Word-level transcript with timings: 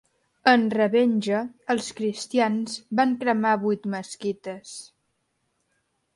En 0.51 0.61
revenja 0.75 1.41
els 1.73 1.89
cristians 1.99 2.79
van 3.01 3.15
cremar 3.25 3.53
vuit 3.67 3.87
mesquites. 3.99 4.75